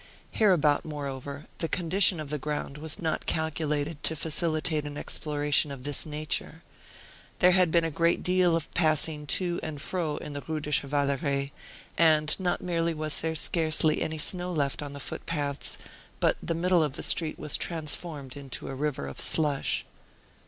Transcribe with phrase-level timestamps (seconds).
[0.31, 5.83] Hereabout, moreover, the condition of the ground was not calculated to facilitate an exploration of
[5.83, 6.63] this nature.
[7.37, 10.71] There had been a great deal of passing to and fro in the Rue du
[10.71, 11.51] Chevaleret,
[11.99, 15.77] and not merely was there scarcely any snow left on the footpaths,
[16.19, 19.85] but the middle of the street was transformed into a river of slush.